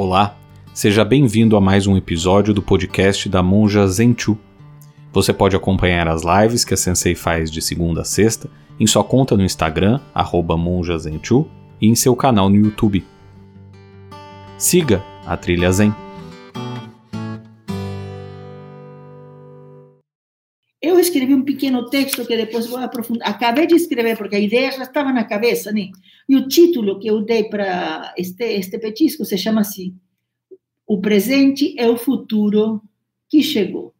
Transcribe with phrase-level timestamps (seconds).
[0.00, 0.36] Olá,
[0.72, 4.38] seja bem-vindo a mais um episódio do podcast da Monja Zenchu.
[5.12, 8.48] Você pode acompanhar as lives que a Sensei faz de segunda a sexta
[8.78, 9.98] em sua conta no Instagram,
[10.56, 11.48] monjazenchu,
[11.80, 13.04] e em seu canal no YouTube.
[14.56, 15.92] Siga a Trilha Zen.
[20.80, 23.28] Eu escrevi um pequeno texto que depois vou aprofundar.
[23.28, 25.90] Acabei de escrever porque a ideia já estava na cabeça, né?
[26.28, 29.96] E o título que eu dei para este, este petisco se chama assim:
[30.86, 32.80] O presente é o futuro
[33.28, 33.92] que chegou.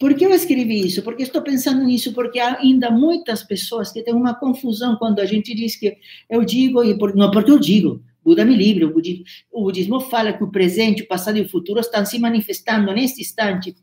[0.00, 1.02] Por que eu escrevi isso?
[1.02, 5.26] Porque estou pensando nisso, porque há ainda muitas pessoas que têm uma confusão quando a
[5.26, 5.98] gente diz que
[6.28, 10.00] eu digo, e por, não porque eu digo, Buda me livre, o budismo, o budismo
[10.00, 13.74] fala que o presente, o passado e o futuro estão se manifestando neste instante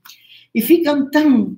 [0.53, 1.57] e ficam tão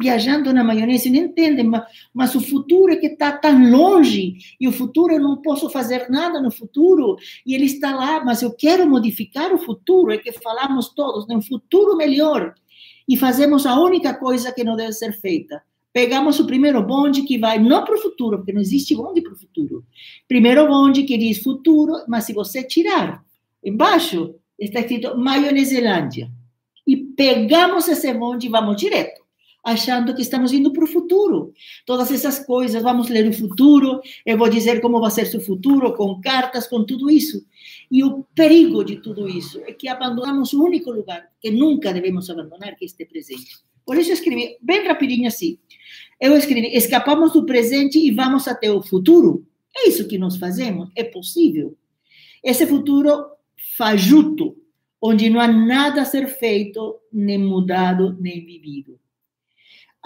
[0.00, 4.66] viajando na maionese, não entendem, mas, mas o futuro é que está tão longe, e
[4.66, 8.52] o futuro eu não posso fazer nada no futuro, e ele está lá, mas eu
[8.52, 12.54] quero modificar o futuro, é que falamos todos, de um futuro melhor,
[13.08, 15.62] e fazemos a única coisa que não deve ser feita.
[15.92, 19.32] Pegamos o primeiro bonde que vai não para o futuro, porque não existe bonde para
[19.32, 19.84] o futuro.
[20.28, 23.24] Primeiro bonde que diz futuro, mas se você tirar
[23.64, 26.30] embaixo, está escrito Maioneselândia.
[26.86, 29.17] E pegamos esse bonde e vamos direto
[29.72, 31.52] achando que estamos indo para o futuro.
[31.84, 35.94] Todas essas coisas, vamos ler o futuro, eu vou dizer como vai ser seu futuro,
[35.94, 37.44] com cartas, com tudo isso.
[37.90, 42.30] E o perigo de tudo isso é que abandonamos o único lugar que nunca devemos
[42.30, 43.58] abandonar, que é este presente.
[43.84, 45.58] Por isso eu escrevi bem rapidinho assim.
[46.20, 49.46] Eu escrevi, escapamos do presente e vamos até o futuro.
[49.76, 50.90] É isso que nós fazemos?
[50.96, 51.76] É possível?
[52.42, 53.26] Esse futuro
[53.76, 54.56] fajuto,
[55.00, 58.98] onde não há nada a ser feito, nem mudado, nem vivido.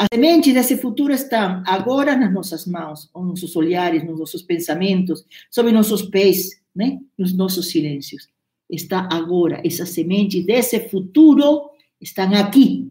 [0.03, 5.25] A semente desse futuro está agora nas nossas mãos, nos nossos olhares, nos nossos pensamentos,
[5.48, 6.98] sob nossos pés, né?
[7.17, 8.28] nos nossos silêncios.
[8.69, 12.91] Está agora, essa semente desse futuro estão aqui.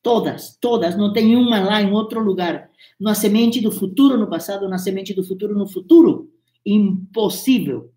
[0.00, 2.70] Todas, todas, não tem uma lá em outro lugar.
[3.00, 6.30] Na semente do futuro no passado, na semente do futuro no futuro.
[6.64, 7.92] Impossível.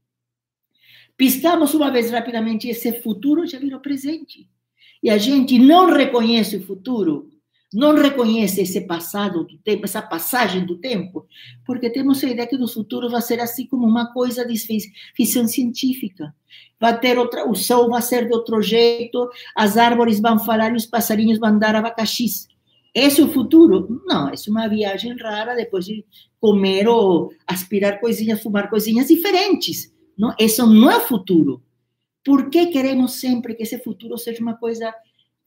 [1.15, 4.49] Piscamos uma vez rapidamente, esse futuro já virou presente.
[5.03, 7.30] E a gente não reconhece o futuro
[7.73, 11.25] não reconhece esse passado do tempo, essa passagem do tempo,
[11.65, 14.57] porque temos a ideia que o futuro vai ser assim como uma coisa de
[15.15, 16.35] ficção científica.
[16.79, 20.75] Vai ter outra, o sol vai ser de outro jeito, as árvores vão falar e
[20.75, 22.47] os passarinhos vão dar abacaxis.
[22.93, 24.01] Esse é o futuro?
[24.05, 26.03] Não, é uma viagem rara depois de
[26.41, 29.93] comer ou aspirar coisinhas, fumar coisinhas diferentes.
[30.17, 31.63] Não, isso não é futuro.
[32.23, 34.93] Por que queremos sempre que esse futuro seja uma coisa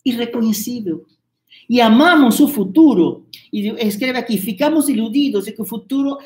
[0.04, 1.04] irreconhecível?
[1.68, 6.18] E amamos o futuro, e escreve aqui, ficamos iludidos de que o futuro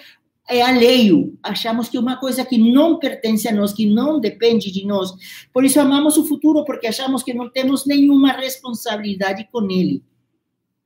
[0.48, 4.86] é alheio, achamos que uma coisa que não pertence a nós, que não depende de
[4.86, 5.12] nós.
[5.52, 10.02] Por isso amamos o futuro, porque achamos que não temos nenhuma responsabilidade com ele,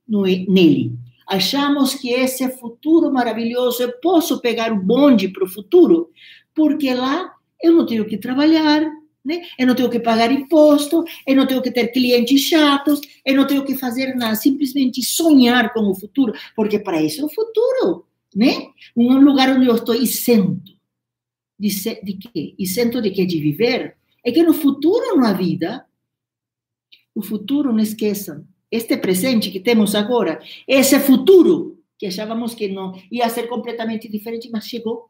[0.07, 0.91] nele.
[1.25, 6.09] Achamos que esse futuro maravilhoso, eu posso pegar o bonde para o futuro,
[6.53, 8.83] porque lá eu não tenho que trabalhar,
[9.23, 9.41] né?
[9.57, 13.47] Eu não tenho que pagar imposto, eu não tenho que ter clientes chatos, eu não
[13.47, 18.05] tenho que fazer nada, simplesmente sonhar com o futuro, porque para isso é o futuro,
[18.35, 18.67] né?
[18.95, 20.73] Um lugar onde eu estou isento.
[21.59, 22.55] De, de quê?
[22.59, 23.25] Isento de quê?
[23.25, 23.95] De viver.
[24.23, 25.85] É que no futuro há vida.
[27.15, 32.99] O futuro, não esqueçam, este presente que temos agora, esse futuro, que achávamos que não
[33.11, 35.09] ia ser completamente diferente, mas chegou.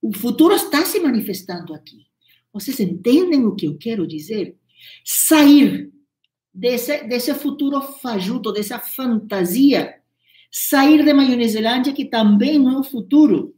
[0.00, 2.06] O futuro está se manifestando aqui.
[2.52, 4.56] Vocês entendem o que eu quero dizer?
[5.04, 5.90] Sair
[6.52, 10.00] desse, desse futuro fajuto, dessa fantasia,
[10.50, 13.54] sair de Maioneselândia, que também não é o futuro.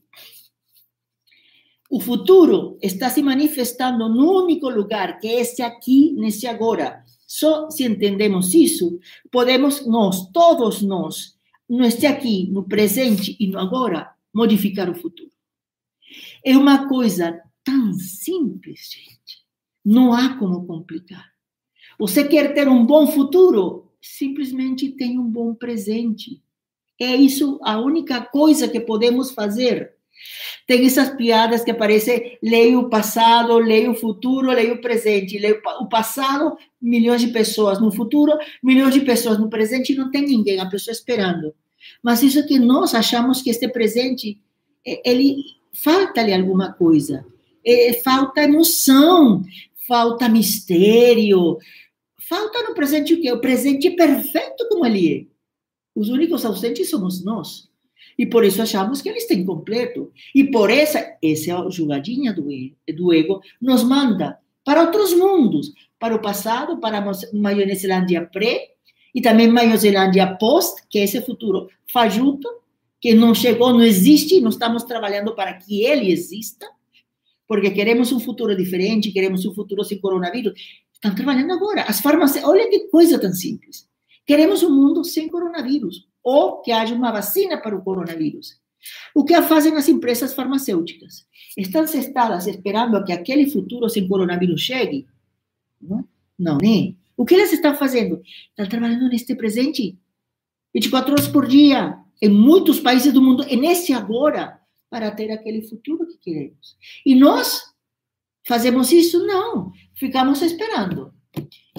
[1.91, 7.03] O futuro está se manifestando no único lugar, que é esse aqui, nesse agora.
[7.27, 8.99] Só se entendemos isso,
[9.31, 11.35] podemos nós, todos nós,
[11.69, 15.31] neste aqui, no presente e no agora, modificar o futuro.
[16.45, 19.43] É uma coisa tão simples, gente.
[19.85, 21.33] Não há como complicar.
[21.99, 23.91] Você quer ter um bom futuro?
[24.01, 26.43] Simplesmente tenha um bom presente.
[27.01, 29.93] É isso a única coisa que podemos fazer.
[30.67, 35.39] Tem essas piadas que aparecem, leio o passado, leio o futuro, leio o presente.
[35.39, 37.81] Leio o passado, milhões de pessoas.
[37.81, 38.33] No futuro,
[38.63, 39.39] milhões de pessoas.
[39.39, 41.55] No presente, não tem ninguém, a pessoa esperando.
[42.03, 44.41] Mas isso que nós achamos que este presente,
[44.85, 45.37] ele
[45.73, 47.27] falta-lhe alguma coisa
[47.65, 49.43] é, falta emoção,
[49.87, 51.59] falta mistério,
[52.29, 53.31] falta no presente o quê?
[53.33, 55.33] O presente é perfeito como ele é.
[55.95, 57.71] Os únicos ausentes somos nós.
[58.19, 60.13] E por isso achamos que ele está incompleto.
[60.35, 62.47] E por essa, essa jogadinha do,
[62.95, 68.73] do ego nos manda para outros mundos, para o passado, para a Maionezelândia pré
[69.15, 72.49] e também Maiozelândia post, que é esse futuro fajuto,
[73.01, 76.67] que não chegou, não existe, não estamos trabalhando para que ele exista,
[77.47, 80.55] porque queremos um futuro diferente, queremos um futuro sem coronavírus.
[80.93, 81.83] Estão trabalhando agora.
[81.83, 83.89] As farmácias, olha que coisa tão simples.
[84.25, 88.61] Queremos um mundo sem coronavírus, ou que haja uma vacina para o coronavírus.
[89.15, 91.27] O que fazem as empresas farmacêuticas?
[91.57, 95.07] Estão sentadas esperando a que aquele futuro sem coronavírus chegue?
[95.81, 96.05] Não,
[96.39, 96.95] não, né?
[97.17, 98.23] O que elas estão fazendo?
[98.51, 99.99] Estão trabalhando neste presente,
[100.75, 104.61] 24 horas por dia, em muitos países do mundo, e nesse agora,
[104.93, 106.77] para ter aquele futuro que queremos.
[107.07, 107.63] E nós
[108.47, 109.27] fazemos isso?
[109.27, 109.73] Não.
[109.95, 111.15] Ficamos esperando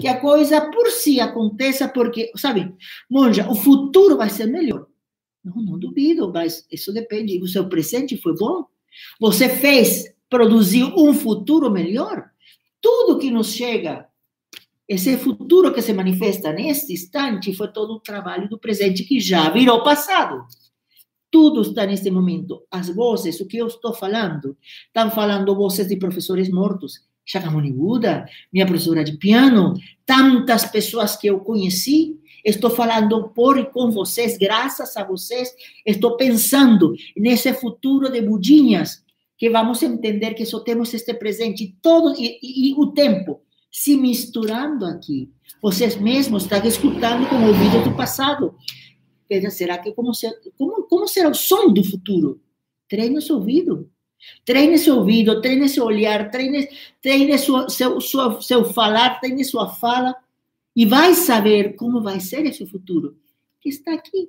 [0.00, 2.74] que a coisa por si aconteça, porque, sabe,
[3.08, 4.88] monja, o futuro vai ser melhor.
[5.44, 7.40] Não, não duvido, mas isso depende.
[7.40, 8.64] O seu presente foi bom?
[9.20, 12.24] Você fez, produziu um futuro melhor?
[12.80, 14.08] Tudo que nos chega,
[14.88, 19.50] esse futuro que se manifesta neste instante, foi todo o trabalho do presente que já
[19.50, 20.44] virou passado.
[21.34, 22.62] Tudo está neste momento.
[22.70, 27.00] As vozes, o que eu estou falando, estão falando vozes de professores mortos.
[27.26, 29.74] Shakyamuni Buda, minha professora de piano,
[30.06, 35.50] tantas pessoas que eu conheci Estou falando por e com vocês, graças a vocês.
[35.86, 39.02] Estou pensando nesse futuro de budinhas,
[39.38, 43.40] que vamos entender que só temos este presente todo e, e, e o tempo
[43.72, 45.32] se misturando aqui.
[45.62, 48.54] Vocês mesmos estão escutando com o ouvido do passado.
[49.50, 52.40] Será que como, ser, como, como será o som do futuro?
[52.88, 53.90] Treine esse ouvido.
[54.44, 56.68] Treine esse ouvido, treine esse olhar, treine,
[57.02, 60.14] treine seu, seu, seu, seu falar, treine sua fala
[60.74, 63.16] e vai saber como vai ser esse futuro
[63.60, 64.28] que está aqui.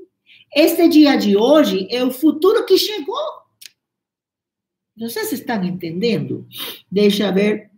[0.53, 3.18] Este dia de hoje é o futuro que chegou.
[4.98, 6.48] Vocês estão entendendo?
[6.89, 7.69] Deixa ver.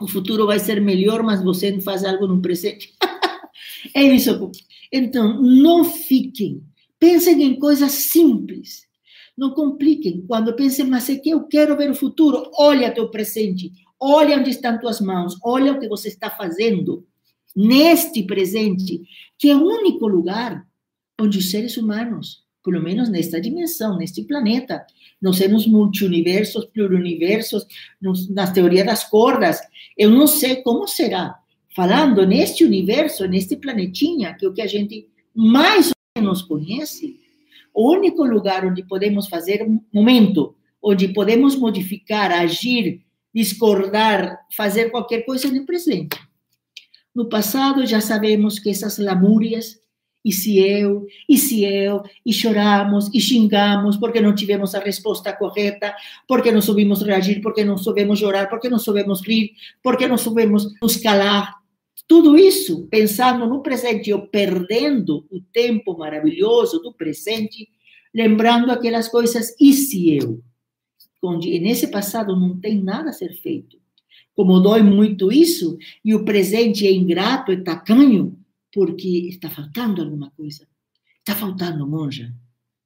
[0.00, 2.94] O futuro vai ser melhor, mas você não faz algo no presente.
[3.94, 4.50] é isso.
[4.96, 6.62] Então, não fiquem.
[7.00, 8.86] Pensem em coisas simples.
[9.36, 10.24] Não compliquem.
[10.24, 13.72] Quando pensem, mas é que eu quero ver o futuro, olha teu presente.
[13.98, 15.36] Olha onde estão tuas mãos.
[15.42, 17.04] Olha o que você está fazendo
[17.56, 19.02] neste presente,
[19.36, 20.64] que é o único lugar
[21.20, 24.86] onde os seres humanos, pelo menos nesta dimensão, neste planeta,
[25.20, 27.66] não sei nos multiuniversos, pluriversos,
[28.30, 29.60] nas teorias das cordas,
[29.96, 31.36] eu não sei como será.
[31.74, 37.18] Falando neste universo, neste planetinha, que é o que a gente mais ou menos conhece,
[37.74, 43.02] o único lugar onde podemos fazer um momento, onde podemos modificar, agir,
[43.34, 46.16] discordar, fazer qualquer coisa no presente.
[47.12, 49.80] No passado já sabemos que essas lamúrias,
[50.24, 55.32] e se eu, e se eu, e choramos, e xingamos porque não tivemos a resposta
[55.32, 55.92] correta,
[56.28, 60.72] porque não soubemos reagir, porque não soubemos chorar, porque não soubemos rir, porque não soubemos
[60.80, 61.63] nos calar.
[62.06, 67.68] Tudo isso pensando no presente ou perdendo o tempo maravilhoso do presente,
[68.14, 70.42] lembrando aquelas coisas, e se eu?
[71.22, 73.78] Onde nesse passado não tem nada a ser feito
[74.34, 78.36] como dói muito isso, e o presente é ingrato, é tacanho,
[78.72, 80.66] porque está faltando alguma coisa.
[81.20, 82.34] Está faltando, monja.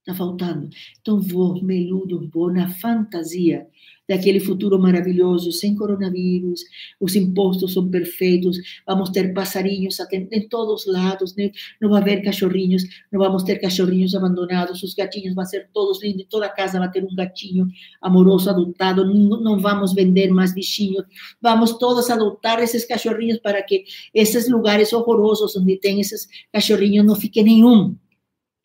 [0.09, 0.71] Está faltando.
[1.03, 3.67] Então vou, meludo, vou na fantasia
[4.09, 6.63] daquele futuro maravilhoso, sem coronavírus,
[6.99, 9.99] os impostos são perfeitos, vamos ter passarinhos
[10.33, 11.51] em todos os lados, né?
[11.79, 16.25] não vai haver cachorrinhos, não vamos ter cachorrinhos abandonados, os gatinhos vão ser todos lindos,
[16.31, 17.69] toda casa vai ter um gatinho
[18.01, 21.05] amoroso adotado, não, não vamos vender mais bichinhos,
[21.43, 23.85] vamos todos adotar esses cachorrinhos para que
[24.15, 27.95] esses lugares horrorosos onde tem esses cachorrinhos não fique nenhum.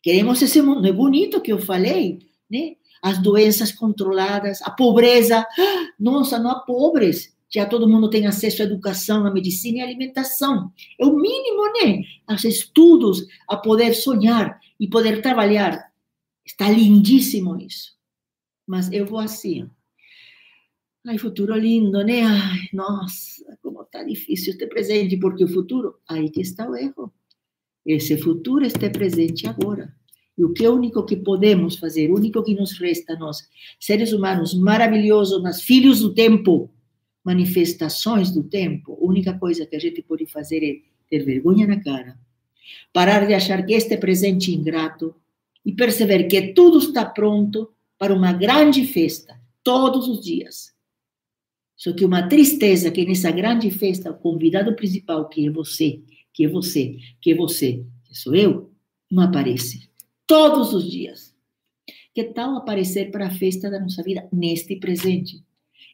[0.04, 2.18] Queremos esse mundo, é bonito que eu falei,
[2.48, 2.76] né?
[3.00, 5.46] as doenças controladas, a pobreza.
[5.98, 7.34] Nossa, não há pobres.
[7.50, 10.70] Já todo mundo tem acesso à educação, à medicina e à alimentação.
[11.00, 12.02] É o mínimo, né?
[12.26, 15.90] Aos estudos, a poder sonhar e poder trabalhar.
[16.44, 17.94] Está lindíssimo isso.
[18.66, 19.70] Mas eu vou assim.
[21.06, 22.24] Ai, futuro lindo, né?
[22.24, 27.10] Ai, nossa, como está difícil este presente, porque o futuro, aí que está o erro.
[27.84, 29.94] Esse futuro está presente agora.
[30.36, 33.48] E o que é único que podemos fazer, o único que nos resta, nós,
[33.78, 36.70] seres humanos maravilhosos, nós, filhos do tempo,
[37.24, 41.80] manifestações do tempo, a única coisa que a gente pode fazer é ter vergonha na
[41.80, 42.18] cara,
[42.92, 45.14] parar de achar que este presente ingrato
[45.64, 50.74] e perceber que tudo está pronto para uma grande festa, todos os dias.
[51.76, 56.02] Só que uma tristeza que nessa grande festa, o convidado principal, que é você,
[56.34, 58.70] que você, que você, que sou eu,
[59.10, 59.88] não aparece
[60.26, 61.32] todos os dias.
[62.12, 65.42] Que tal aparecer para a festa da nossa vida neste presente?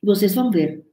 [0.02, 0.84] E vocês vão ver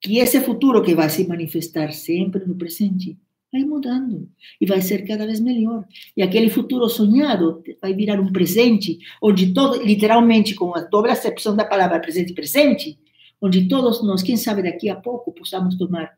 [0.00, 3.18] que esse futuro que vai se manifestar sempre no presente
[3.52, 4.28] vai mudando
[4.60, 5.86] e vai ser cada vez melhor.
[6.16, 11.54] E aquele futuro sonhado vai virar um presente, onde todo, literalmente, com a dobra acepção
[11.54, 12.98] da palavra presente presente,
[13.40, 16.16] onde todos nós, quem sabe daqui a pouco, possamos tomar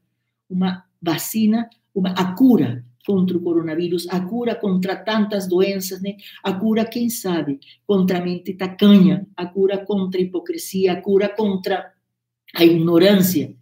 [0.48, 1.68] uma vacina,
[2.04, 6.16] a cura contra o coronavírus, a cura contra tantas doenças, né?
[6.42, 11.28] a cura, quem sabe, contra a mente tacanha, a cura contra a hipocrisia, a cura
[11.28, 11.92] contra
[12.54, 13.54] a ignorância.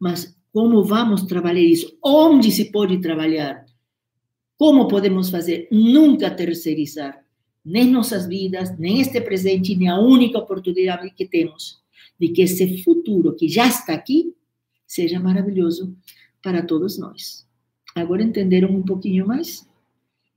[0.00, 1.98] Mas como vamos trabalhar isso?
[2.02, 3.66] Onde se pode trabalhar?
[4.56, 5.68] Como podemos fazer?
[5.70, 7.26] Nunca terceirizar
[7.66, 11.82] nem nossas vidas, nem este presente, nem a única oportunidade que temos
[12.18, 14.32] de que esse futuro que já está aqui
[14.86, 15.94] seja maravilhoso
[16.40, 17.45] para todos nós.
[17.96, 19.66] Agora entenderam um pouquinho mais?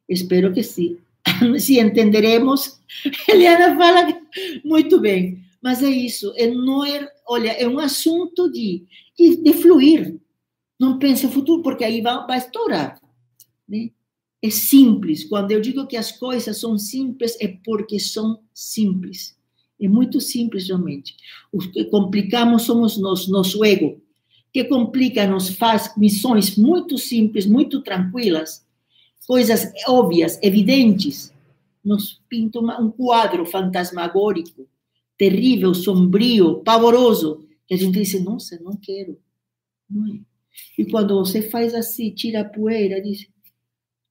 [0.07, 0.97] Espero que sim.
[1.59, 2.79] Se entenderemos,
[3.27, 4.17] Eliana fala
[4.63, 5.43] muito bem.
[5.61, 8.85] Mas é isso, é não é, olha, é um assunto de,
[9.17, 10.15] de, de fluir.
[10.79, 12.97] Não pense o futuro, porque aí vai, vai estourar.
[13.67, 13.91] Né?
[14.41, 15.25] É simples.
[15.25, 19.37] Quando eu digo que as coisas são simples, é porque são simples.
[19.81, 21.13] É muito simples, realmente.
[21.51, 24.01] O que complicamos somos nós, nosso ego
[24.51, 28.65] que complica, nos faz missões muito simples, muito tranquilas,
[29.27, 31.34] coisas óbvias, evidentes,
[31.84, 34.68] nos pinta um quadro fantasmagórico,
[35.18, 39.20] terrível, sombrio, pavoroso, que a gente diz, nossa, não quero.
[39.89, 40.20] Não é?
[40.77, 43.27] E quando você faz assim, tira a poeira, diz,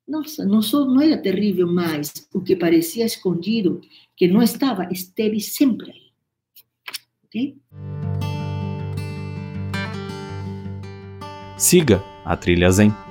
[0.06, 3.80] nossa, não, sou, não era terrível mais, o que parecia escondido,
[4.16, 6.08] que não estava, esteve sempre aí.
[7.24, 8.07] Ok?
[11.58, 13.07] Siga a Trilha Zen.